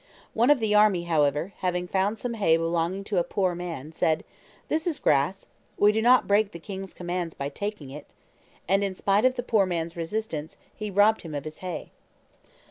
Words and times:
One 0.33 0.49
of 0.49 0.59
the 0.59 0.73
army, 0.73 1.03
however, 1.03 1.53
having 1.57 1.87
found 1.87 2.17
some 2.17 2.33
hay 2.33 2.57
belonging 2.57 3.03
to 3.03 3.19
a 3.19 3.23
poor 3.23 3.53
man, 3.53 3.91
said, 3.91 4.23
'This 4.67 4.87
is 4.87 4.97
grass; 4.99 5.45
we 5.77 5.91
do 5.91 6.01
not 6.01 6.25
break 6.27 6.53
the 6.53 6.59
king's 6.59 6.91
commands 6.95 7.35
by 7.35 7.49
taking 7.49 7.91
it;' 7.91 8.07
and, 8.67 8.83
in 8.83 8.95
spite 8.95 9.25
of 9.25 9.35
the 9.35 9.43
poor 9.43 9.67
man's 9.67 9.95
resistance, 9.95 10.57
he 10.75 10.89
robbed 10.89 11.21
him 11.21 11.35
of 11.35 11.45
his 11.45 11.59
hay. 11.59 11.91